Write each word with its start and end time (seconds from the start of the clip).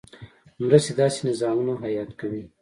مرستې 0.65 0.93
داسې 0.99 1.19
نظامونه 1.29 1.73
حیات 1.83 2.09
کوي. 2.19 2.43